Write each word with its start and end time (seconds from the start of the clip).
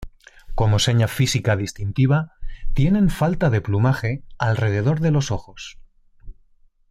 Como 0.59 0.79
seña 0.85 1.07
física 1.17 1.55
distintiva 1.55 2.33
tienen 2.73 3.11
falta 3.11 3.51
de 3.51 3.61
plumaje 3.61 4.23
alrededor 4.39 4.99
de 4.99 5.11
los 5.11 5.29
ojos. 5.29 5.77